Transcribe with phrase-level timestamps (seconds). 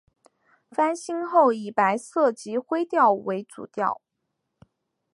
[0.71, 4.01] 翻新后以白色及灰色为主调。